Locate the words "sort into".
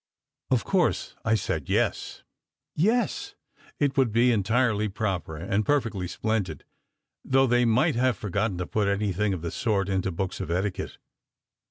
9.51-10.11